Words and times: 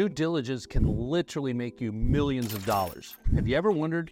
Due 0.00 0.08
diligence 0.08 0.64
can 0.64 0.84
literally 0.84 1.52
make 1.52 1.78
you 1.78 1.92
millions 1.92 2.54
of 2.54 2.64
dollars. 2.64 3.18
Have 3.34 3.46
you 3.46 3.54
ever 3.54 3.70
wondered 3.70 4.10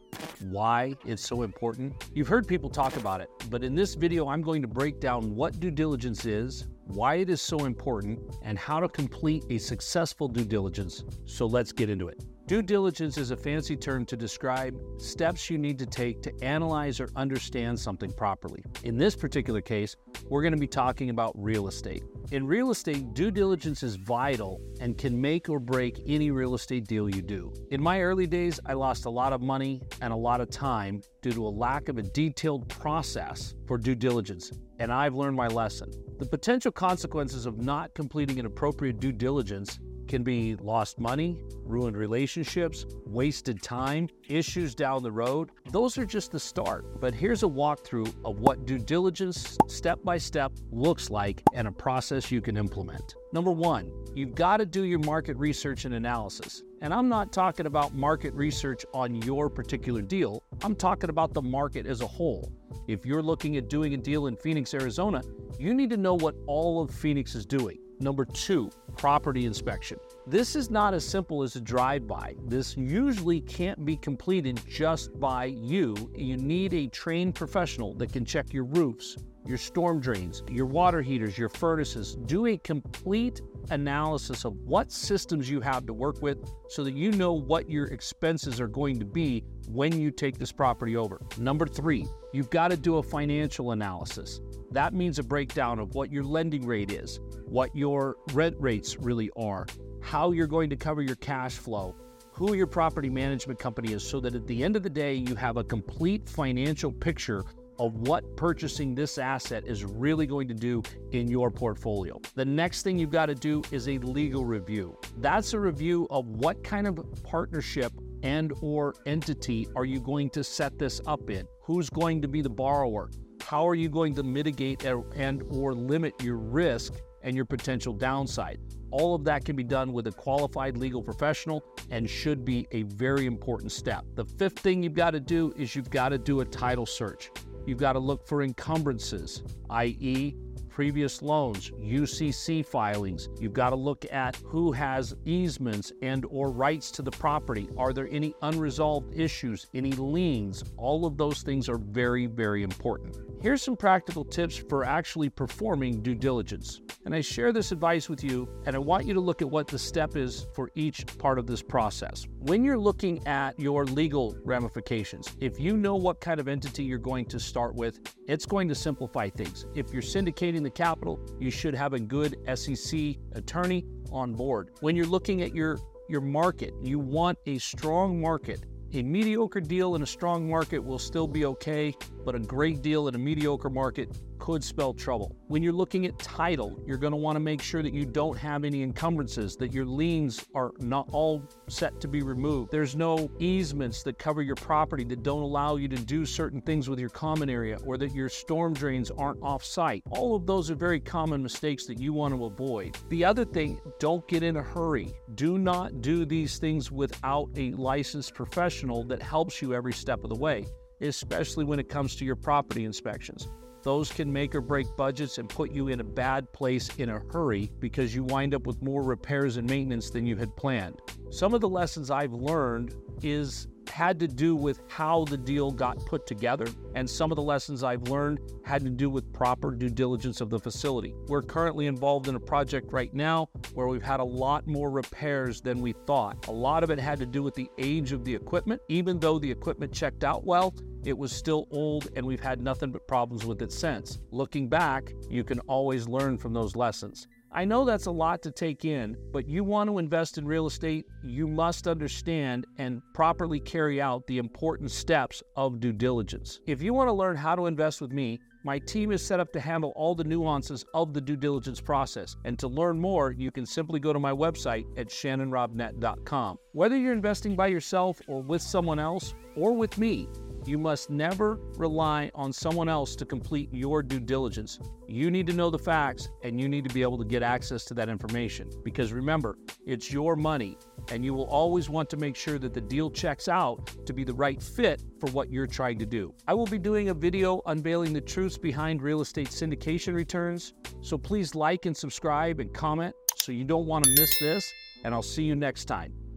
why 0.51 0.95
it's 1.07 1.27
so 1.27 1.45
important? 1.45 1.95
You've 2.13 2.29
heard 2.29 2.47
people 2.47 2.69
talk 2.69 2.97
about 2.99 3.23
it, 3.23 3.31
but 3.49 3.65
in 3.65 3.75
this 3.75 3.95
video, 3.95 4.29
I'm 4.29 4.43
going 4.43 4.61
to 4.61 4.69
break 4.69 5.01
down 5.01 5.35
what 5.35 5.61
due 5.61 5.71
diligence 5.71 6.27
is, 6.27 6.67
why 6.85 7.15
it 7.15 7.31
is 7.31 7.41
so 7.41 7.65
important, 7.65 8.21
and 8.43 8.59
how 8.59 8.81
to 8.81 8.89
complete 8.91 9.45
a 9.49 9.57
successful 9.57 10.29
due 10.29 10.45
diligence. 10.45 11.05
So 11.25 11.47
let's 11.47 11.73
get 11.73 11.89
into 11.89 12.09
it. 12.09 12.23
Due 12.49 12.63
diligence 12.63 13.19
is 13.19 13.31
a 13.31 13.37
fancy 13.37 13.77
term 13.77 14.07
to 14.07 14.17
describe 14.17 14.75
steps 14.97 15.51
you 15.51 15.59
need 15.59 15.79
to 15.79 15.85
take 15.85 16.23
to 16.23 16.33
analyze 16.43 16.99
or 16.99 17.11
understand 17.15 17.79
something 17.79 18.11
properly. 18.11 18.65
In 18.85 18.97
this 18.97 19.15
particular 19.15 19.61
case, 19.61 19.97
we're 20.31 20.41
going 20.41 20.55
to 20.55 20.59
be 20.59 20.67
talking 20.67 21.11
about 21.11 21.33
real 21.35 21.69
estate. 21.69 22.05
In 22.33 22.47
real 22.47 22.71
estate, 22.71 23.13
due 23.13 23.31
diligence 23.31 23.83
is 23.83 23.97
vital 23.97 24.63
and 24.81 24.97
can 24.97 25.21
make 25.21 25.51
or 25.51 25.61
break 25.61 26.01
any 26.07 26.31
real 26.31 26.55
estate 26.55 26.87
deal 26.87 27.15
you 27.15 27.21
do. 27.21 27.53
In 27.71 27.83
my 27.83 28.01
early 28.01 28.27
days, 28.27 28.59
I 28.65 28.73
lost 28.73 29.05
a 29.05 29.11
lot 29.11 29.35
of 29.35 29.43
money 29.43 29.83
and 30.01 30.11
a 30.11 30.17
lot 30.17 30.41
of 30.41 30.49
time 30.49 31.03
due 31.21 31.33
to 31.33 31.47
a 31.47 31.51
lack 31.51 31.91
of 31.91 31.99
a 31.99 32.03
detailed 32.03 32.67
process 32.71 33.55
for 33.67 33.77
due 33.77 33.95
diligence, 33.95 34.53
and 34.79 34.91
I've 34.91 35.15
learned 35.15 35.37
my 35.37 35.49
lesson. 35.49 35.91
The 36.19 36.25
potential 36.25 36.73
consequences 36.73 37.45
of 37.45 37.59
not 37.59 37.93
completing 37.95 38.39
an 38.41 38.47
appropriate 38.47 39.01
due 39.01 39.13
diligence 39.13 39.79
can 40.09 40.23
be 40.23 40.57
lost 40.57 40.99
money, 40.99 41.39
ruined 41.65 41.97
relationships, 41.97 42.87
wasted 43.07 43.63
time, 43.63 44.09
issues 44.29 44.75
down 44.75 45.03
the 45.03 45.13
road. 45.13 45.51
Those 45.71 45.99
are 45.99 46.07
just 46.07 46.33
the 46.33 46.41
start. 46.41 47.01
But 47.01 47.15
here's 47.15 47.43
a 47.43 47.47
walkthrough 47.47 48.13
of 48.25 48.41
what 48.41 48.67
due 48.67 48.79
diligence 48.79 49.57
step 49.69 50.03
by 50.03 50.19
step 50.19 50.53
looks 50.73 51.11
like 51.11 51.43
and 51.55 51.69
a 51.69 51.73
process 51.73 52.33
you 52.33 52.41
can 52.41 52.57
implement. 52.57 53.15
Number 53.33 53.53
one, 53.53 53.93
you've 54.15 54.35
got 54.35 54.57
to 54.57 54.67
do 54.67 54.85
your 54.85 55.01
market 55.01 55.37
research 55.37 55.85
and 55.85 55.95
analysis. 55.95 56.63
And 56.81 56.95
I'm 56.95 57.09
not 57.09 57.33
talking 57.33 57.67
about 57.67 57.95
market 57.95 58.33
research 58.35 58.87
on 58.95 59.15
your 59.23 59.51
particular 59.51 60.01
deal, 60.01 60.43
I'm 60.63 60.75
talking 60.75 61.11
about 61.11 61.35
the 61.35 61.43
market 61.43 61.87
as 61.87 62.01
a 62.01 62.07
whole. 62.07 62.53
If 62.87 63.05
you're 63.05 63.23
looking 63.23 63.57
at 63.57 63.69
doing 63.69 63.95
a 63.95 63.97
deal 63.97 64.27
in 64.29 64.37
Phoenix, 64.37 64.73
Arizona, 64.75 65.23
you 65.59 65.75
need 65.75 65.91
to 65.91 65.97
know 65.97 66.15
what 66.15 66.35
all 66.47 66.81
of 66.81 66.91
Phoenix 66.91 67.35
is 67.35 67.45
doing. 67.45 67.79
Number 68.01 68.25
two, 68.25 68.71
property 68.97 69.45
inspection. 69.45 69.99
This 70.31 70.57
is 70.57 70.69
not 70.69 70.93
as 70.93 71.09
simple 71.09 71.43
as 71.43 71.57
a 71.57 71.61
drive-by. 71.61 72.35
This 72.45 72.77
usually 72.77 73.41
can't 73.41 73.87
be 73.87 73.97
completed 73.97 74.61
just 74.69 75.19
by 75.19 75.47
you. 75.47 75.97
You 76.15 76.37
need 76.37 76.75
a 76.75 76.87
trained 76.89 77.35
professional 77.35 77.95
that 77.95 78.13
can 78.13 78.27
check 78.27 78.53
your 78.53 78.65
roofs, 78.65 79.17
your 79.47 79.57
storm 79.57 80.01
drains, 80.01 80.43
your 80.51 80.67
water 80.67 81.01
heaters, 81.01 81.39
your 81.39 81.49
furnaces. 81.49 82.15
Do 82.27 82.45
a 82.45 82.59
complete 82.59 83.41
analysis 83.71 84.45
of 84.45 84.55
what 84.67 84.93
systems 84.93 85.49
you 85.49 85.63
have 85.63 85.87
to 85.87 85.95
work 85.95 86.21
with 86.21 86.37
so 86.69 86.85
that 86.85 86.93
you 86.93 87.11
know 87.13 87.33
what 87.33 87.71
your 87.71 87.87
expenses 87.87 88.61
are 88.61 88.69
going 88.69 88.99
to 88.99 89.07
be 89.07 89.45
when 89.67 89.99
you 89.99 90.11
take 90.11 90.37
this 90.37 90.53
property 90.53 90.95
over. 90.95 91.23
Number 91.39 91.65
three, 91.67 92.07
you've 92.35 92.51
got 92.51 92.69
to 92.69 92.77
do 92.77 92.99
a 92.99 93.03
financial 93.03 93.71
analysis. 93.71 94.43
That 94.73 94.93
means 94.93 95.19
a 95.19 95.23
breakdown 95.23 95.79
of 95.79 95.95
what 95.95 96.13
your 96.13 96.25
lending 96.25 96.67
rate 96.67 96.93
is, 96.93 97.19
what 97.47 97.75
your 97.75 98.17
rent 98.35 98.57
rates 98.59 98.99
really 98.99 99.31
are, 99.35 99.67
how 100.09 100.31
you're 100.31 100.47
going 100.47 100.71
to 100.71 100.77
cover 100.77 101.03
your 101.03 101.17
cash 101.17 101.59
flow, 101.59 101.95
who 102.33 102.55
your 102.55 102.67
property 102.67 103.11
management 103.11 103.59
company 103.59 103.93
is, 103.93 104.03
so 104.03 104.21
that 104.21 104.35
at 104.35 104.47
the 104.47 104.65
end 104.65 104.75
of 104.75 104.83
the 104.83 104.89
day, 104.89 105.13
you 105.13 105.35
have 105.35 105.59
a 105.59 105.65
complete 105.65 106.27
financial 106.27 106.91
picture 106.91 107.45
of 107.79 107.93
what 108.09 108.25
purchasing 108.35 108.95
this 108.95 109.19
asset 109.19 109.65
is 109.67 109.85
really 109.85 110.27
going 110.27 110.49
to 110.49 110.55
do 110.55 110.83
in 111.13 111.29
your 111.29 111.51
portfolio. 111.51 112.19
The 112.37 112.45
next 112.47 112.85
thing 112.85 112.99
you've 112.99 113.11
got 113.11 113.27
to 113.27 113.35
do 113.35 113.63
is 113.71 113.87
a 113.87 113.99
legal 113.99 114.47
review. 114.47 114.99
That's 115.19 115.53
a 115.53 115.61
review 115.61 116.07
of 116.09 116.27
what 116.27 116.65
kind 116.65 116.87
of 116.87 116.99
partnership 117.23 117.93
and 118.23 118.55
or 118.63 118.95
entity 119.05 119.69
are 119.77 119.85
you 119.85 120.01
going 120.01 120.31
to 120.31 120.43
set 120.43 120.79
this 120.79 121.03
up 121.07 121.29
in? 121.29 121.47
Who's 121.65 121.91
going 121.91 122.23
to 122.23 122.29
be 122.29 122.41
the 122.41 122.49
borrower? 122.49 123.11
How 123.43 123.69
are 123.69 123.75
you 123.75 123.91
going 123.91 124.15
to 124.15 124.23
mitigate 124.23 124.87
and 124.87 125.43
or 125.51 125.75
limit 125.75 126.15
your 126.23 126.37
risk 126.37 126.95
and 127.29 127.37
your 127.37 127.45
potential 127.45 127.93
downside? 127.93 128.59
All 128.91 129.15
of 129.15 129.23
that 129.25 129.45
can 129.45 129.55
be 129.55 129.63
done 129.63 129.93
with 129.93 130.07
a 130.07 130.13
qualified 130.13 130.79
legal 130.79 131.03
professional 131.03 131.63
and 131.91 132.09
should 132.09 132.43
be 132.43 132.67
a 132.73 132.83
very 132.85 133.27
important 133.27 133.71
step. 133.71 134.05
The 134.15 134.25
fifth 134.25 134.59
thing 134.61 134.83
you've 134.83 134.95
got 134.95 135.11
to 135.11 135.21
do 135.21 135.53
is 135.57 135.77
you've 135.77 135.91
got 135.91 136.09
to 136.09 136.19
do 136.19 136.41
a 136.41 136.45
title 136.45 136.87
search. 136.87 137.31
You've 137.67 137.79
got 137.79 137.93
to 137.93 137.99
look 137.99 138.27
for 138.27 138.43
encumbrances, 138.43 139.43
i.e., 139.69 140.35
previous 140.71 141.23
loans, 141.23 141.71
UCC 141.73 142.65
filings. 142.65 143.29
You've 143.41 143.53
got 143.53 143.71
to 143.71 143.77
look 143.77 144.07
at 144.13 144.37
who 144.45 144.71
has 144.71 145.13
easements 145.25 145.93
and 146.03 146.25
or 146.31 146.51
rights 146.51 146.93
to 146.93 147.03
the 147.03 147.11
property. 147.11 147.69
Are 147.77 147.93
there 147.93 148.09
any 148.13 148.33
unresolved 148.43 149.13
issues, 149.13 149.67
any 149.75 149.91
liens? 149.91 150.63
All 150.77 151.05
of 151.05 151.17
those 151.17 151.43
things 151.43 151.69
are 151.69 151.79
very, 151.79 152.27
very 152.27 152.63
important. 152.63 153.19
Here's 153.41 153.63
some 153.63 153.77
practical 153.77 154.25
tips 154.25 154.57
for 154.57 154.85
actually 154.85 155.29
performing 155.29 156.03
due 156.03 156.17
diligence. 156.17 156.81
And 157.05 157.15
I 157.15 157.21
share 157.21 157.53
this 157.53 157.71
advice 157.71 158.09
with 158.09 158.25
you, 158.25 158.49
and 158.67 158.75
I 158.75 158.81
want 158.81 159.07
you 159.07 159.15
to 159.15 159.21
look 159.21 159.43
at 159.43 159.49
what 159.49 159.69
the 159.69 159.79
step 159.79 160.17
is 160.17 160.49
for 160.55 160.73
each 160.75 161.07
part 161.19 161.39
of 161.39 161.47
this 161.47 161.63
process. 161.63 162.27
When 162.41 162.65
you're 162.65 162.79
looking 162.79 163.25
at 163.29 163.59
your 163.61 163.85
legal 163.85 164.37
ramifications, 164.45 165.37
if 165.41 165.61
you 165.61 165.77
know 165.77 165.95
what 165.95 166.21
kind 166.21 166.41
of 166.41 166.49
entity 166.49 166.83
you're 166.83 166.99
going 166.99 167.27
to 167.27 167.39
start 167.39 167.77
with, 167.77 168.01
it's 168.27 168.45
going 168.45 168.69
to 168.71 168.75
simplify 168.75 169.31
things. 169.31 169.67
If 169.73 169.93
you're 169.93 170.03
syndicating 170.03 170.65
the 170.65 170.71
capital, 170.71 171.21
you 171.39 171.53
should 171.53 171.77
have 171.77 171.93
a 171.93 172.01
good 172.01 172.37
SEC 172.59 173.19
attorney 173.35 173.87
on 174.11 174.33
board. 174.33 174.71
When 174.81 174.97
you're 174.97 175.07
looking 175.07 175.43
at 175.43 175.55
your 175.55 175.79
your 176.09 176.23
market, 176.23 176.73
you 176.83 176.99
want 176.99 177.39
a 177.47 177.59
strong 177.59 178.21
market 178.21 178.65
a 178.95 179.03
mediocre 179.03 179.61
deal 179.61 179.95
in 179.97 180.03
a 180.03 180.07
strong 180.07 180.49
market 180.49 180.79
will 180.79 180.99
still 180.99 181.27
be 181.27 181.45
okay, 181.45 181.95
but 182.25 182.35
a 182.35 182.39
great 182.39 182.81
deal 182.81 183.09
in 183.09 183.15
a 183.15 183.19
mediocre 183.19 183.69
market 183.69 184.17
could 184.39 184.65
spell 184.65 184.95
trouble. 184.95 185.37
When 185.49 185.63
you're 185.63 185.73
looking 185.73 186.07
at 186.07 186.19
title, 186.19 186.81
you're 186.87 186.97
going 186.97 187.11
to 187.11 187.19
want 187.19 187.37
to 187.37 187.41
make 187.41 187.61
sure 187.61 187.83
that 187.83 187.93
you 187.93 188.07
don't 188.07 188.39
have 188.39 188.65
any 188.65 188.83
encumbrances, 188.83 189.57
that 189.57 189.73
your 189.73 189.85
liens 189.85 190.47
are 190.55 190.73
not 190.79 191.09
all 191.13 191.43
set 191.69 192.01
to 192.01 192.09
be 192.09 192.23
removed. 192.23 192.71
There's 192.71 192.97
no 192.97 193.31
easements 193.41 194.03
that 194.05 194.19
cover 194.19 194.41
your 194.41 194.55
property 194.55 195.05
that 195.05 195.23
don't 195.23 195.43
allow 195.43 195.77
you 195.77 195.89
to 195.89 195.97
do 195.97 196.25
certain 196.25 196.63
things 196.63 196.89
with 196.89 196.99
your 196.99 197.11
common 197.11 197.51
area 197.51 197.79
or 197.85 197.99
that 197.99 198.15
your 198.15 198.29
storm 198.29 198.73
drains 198.73 199.11
aren't 199.11 199.43
off 199.43 199.65
site. 199.65 200.03
All 200.11 200.35
of 200.35 200.47
those 200.47 200.71
are 200.71 200.77
very 200.77 201.01
common 201.01 201.43
mistakes 201.43 201.85
that 201.87 201.99
you 201.99 202.13
want 202.13 202.35
to 202.35 202.45
avoid. 202.47 202.97
The 203.11 203.25
other 203.25 203.45
thing, 203.45 203.81
don't 203.99 204.27
get 204.29 204.43
in 204.43 204.57
a 204.57 204.63
hurry. 204.63 205.13
Do 205.35 205.59
not 205.59 206.01
do 206.01 206.25
these 206.25 206.59
things 206.59 206.91
without 206.93 207.51
a 207.57 207.73
licensed 207.73 208.35
professional 208.35 208.78
that 208.83 209.23
helps 209.23 209.61
you 209.61 209.75
every 209.75 209.93
step 209.93 210.23
of 210.25 210.31
the 210.31 210.37
way, 210.37 210.67
especially 211.01 211.65
when 211.65 211.79
it 211.79 211.89
comes 211.89 212.17
to 212.17 212.25
your 212.25 212.37
property 212.37 212.85
inspections. 212.85 213.49
Those 213.83 214.11
can 214.11 214.33
make 214.33 214.55
or 214.55 214.61
break 214.61 214.87
budgets 214.97 215.39
and 215.39 215.49
put 215.49 215.73
you 215.73 215.89
in 215.89 216.01
a 216.01 216.05
bad 216.05 216.53
place 216.53 216.91
in 216.97 217.09
a 217.09 217.21
hurry 217.33 217.71
because 217.79 218.15
you 218.15 218.25
wind 218.25 218.55
up 218.55 218.67
with 218.67 218.83
more 218.83 219.03
repairs 219.03 219.57
and 219.57 219.69
maintenance 219.69 220.11
than 220.11 220.27
you 220.27 220.37
had 220.37 220.55
planned. 220.57 221.01
Some 221.31 221.55
of 221.55 221.61
the 221.61 221.69
lessons 221.69 222.11
I've 222.11 222.33
learned 222.33 222.95
is 223.23 223.69
had 223.89 224.19
to 224.21 224.29
do 224.29 224.55
with 224.55 224.81
how 224.89 225.25
the 225.25 225.37
deal 225.37 225.71
got 225.71 225.99
put 226.07 226.27
together, 226.27 226.67
and 226.95 227.09
some 227.09 227.33
of 227.33 227.37
the 227.37 227.43
lessons 227.43 227.83
I've 227.83 228.09
learned 228.09 228.41
had 228.65 228.83
to 228.85 228.91
do 228.91 229.11
with 229.11 229.33
proper 229.33 229.71
due 229.71 229.89
diligence 229.89 230.41
of 230.41 230.51
the 230.51 230.59
facility. 230.59 231.15
We're 231.29 231.43
currently 231.43 231.87
involved 231.87 232.29
in 232.29 232.35
a 232.35 232.41
project 232.41 232.93
right 232.93 233.13
now 233.13 233.49
where 233.75 233.89
we've 233.89 234.03
had 234.03 234.21
a 234.21 234.25
lot 234.25 234.67
more 234.67 234.91
repairs 234.91 235.61
than 235.61 235.81
we 235.81 235.93
thought. 236.07 236.49
A 236.49 236.53
lot 236.53 236.83
of 236.85 236.91
it 236.91 236.99
had 236.99 237.19
to 237.19 237.27
do 237.27 237.43
with 237.43 237.55
the 237.55 237.71
age 237.79 238.13
of 238.13 238.25
the 238.25 238.35
equipment. 238.35 238.81
Even 238.89 239.19
though 239.19 239.39
the 239.39 239.51
equipment 239.51 239.93
checked 239.93 240.25
out 240.25 240.45
well, 240.45 240.75
it 241.05 241.17
was 241.17 241.33
still 241.33 241.67
old 241.71 242.09
and 242.17 242.27
we've 242.27 242.41
had 242.41 242.61
nothing 242.61 242.91
but 242.91 243.07
problems 243.07 243.45
with 243.45 243.63
it 243.63 243.73
since. 243.73 244.19
Looking 244.31 244.69
back, 244.69 245.13
you 245.31 245.45
can 245.45 245.61
always 245.61 246.09
learn 246.09 246.39
from 246.39 246.53
those 246.53 246.77
lessons. 246.77 247.29
I 247.51 247.65
know 247.65 247.85
that's 247.85 248.07
a 248.07 248.11
lot 248.11 248.43
to 248.43 248.51
take 248.51 248.85
in, 248.85 249.17
but 249.33 249.49
you 249.49 249.65
want 249.65 249.89
to 249.89 249.99
invest 249.99 250.37
in 250.37 250.47
real 250.47 250.67
estate, 250.67 251.07
you 251.25 251.49
must 251.49 251.89
understand 251.89 252.67
and 252.77 253.01
properly 253.15 253.59
carry 253.59 254.03
out 254.03 254.27
the 254.27 254.37
important 254.37 254.91
steps 254.91 255.43
of 255.57 255.81
due 255.81 255.93
diligence. 255.93 256.61
If 256.67 256.83
you 256.83 256.93
want 256.93 257.09
to 257.09 257.13
learn 257.13 257.37
how 257.37 257.55
to 257.55 257.67
invest 257.67 258.03
with 258.03 258.13
me, 258.13 258.39
my 258.65 258.79
team 258.79 259.13
is 259.13 259.25
set 259.25 259.41
up 259.41 259.51
to 259.53 259.61
handle 259.61 259.95
all 259.97 260.15
the 260.15 260.25
nuances 260.25 260.85
of 260.93 261.15
the 261.15 261.23
due 261.23 261.37
diligence 261.37 261.81
process. 261.81 262.37
And 262.45 262.59
to 262.59 262.69
learn 262.69 263.01
more, 263.01 263.33
you 263.33 263.51
can 263.51 263.65
simply 263.65 263.99
go 263.99 264.13
to 264.13 264.19
my 264.19 264.33
website 264.33 264.85
at 264.99 265.09
shannonrobnett.com. 265.09 266.59
Whether 266.73 266.99
you're 266.99 267.13
investing 267.15 267.57
by 267.57 267.69
yourself 267.69 268.21
or 268.29 268.43
with 268.43 268.61
someone 268.61 268.99
else 268.99 269.35
or 269.57 269.73
with 269.73 269.97
me, 269.97 270.29
you 270.69 270.79
must 270.79 271.09
never 271.09 271.59
rely 271.77 272.31
on 272.35 272.53
someone 272.53 272.89
else 272.89 273.17
to 273.17 273.25
complete 273.25 273.69
your 273.73 274.03
due 274.03 274.21
diligence. 274.21 274.79
You 275.09 275.31
need 275.31 275.47
to 275.47 275.55
know 275.55 275.71
the 275.71 275.79
facts 275.79 276.29
and 276.45 276.61
you 276.61 276.69
need 276.69 276.87
to 276.87 276.93
be 276.93 277.03
able 277.03 277.19
to 277.19 277.25
get 277.25 277.43
access 277.43 277.85
to 277.87 277.95
that 277.95 278.09
information. 278.09 278.71
Because 278.85 279.13
remember, 279.13 279.57
it's 279.87 280.13
your 280.13 280.37
money 280.37 280.77
and 281.11 281.25
you 281.25 281.33
will 281.33 281.47
always 281.47 281.89
want 281.89 282.11
to 282.11 282.19
make 282.19 282.37
sure 282.37 282.59
that 282.59 282.75
the 282.75 282.81
deal 282.81 283.11
checks 283.11 283.49
out 283.49 284.07
to 284.07 284.13
be 284.13 284.23
the 284.23 284.35
right 284.35 284.63
fit 284.63 285.03
for 285.19 285.31
what 285.31 285.51
you're 285.51 285.67
trying 285.67 285.99
to 285.99 286.07
do. 286.07 286.35
I 286.47 286.53
will 286.53 286.67
be 286.67 286.79
doing 286.79 287.09
a 287.09 287.15
video 287.15 287.63
unveiling 287.67 288.13
the 288.13 288.21
truths 288.21 288.59
behind 288.59 289.01
real 289.03 289.23
estate 289.23 289.49
syndication 289.49 290.15
returns. 290.15 290.75
So 291.01 291.17
please 291.17 291.55
like 291.55 291.87
and 291.87 291.97
subscribe 291.97 292.61
and 292.61 292.73
comment 292.75 293.15
so 293.37 293.53
you 293.53 293.65
don't 293.65 293.87
want 293.87 294.05
to 294.05 294.11
miss 294.11 294.39
this. 294.39 294.71
and 295.05 295.15
I'll 295.15 295.23
see 295.23 295.45
you 295.45 295.55
next 295.55 295.87
time. 295.87 296.28